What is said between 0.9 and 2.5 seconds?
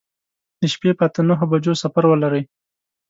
په اته نهو بجو سفر ولرئ.